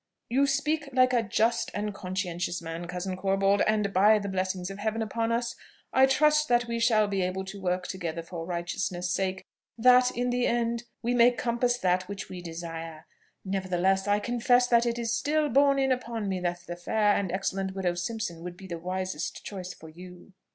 [0.31, 4.79] "You speak like a just and conscientious man, cousin Corbold; and, by the blessing of
[4.79, 5.55] Heaven upon us,
[5.93, 9.45] I trust that we shall be so able to work together for righteousness' sake,
[9.77, 13.05] that in the end we may compass that which we desire.
[13.45, 17.31] Nevertheless, I confess that it is still borne in upon me that the fair and
[17.31, 20.33] excellent widow Simpson would be the wisest choice for you."